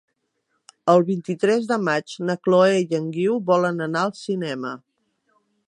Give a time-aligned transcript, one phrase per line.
[0.93, 4.73] El vint-i-tres de maig na Chloé i en Guiu volen anar al cinema.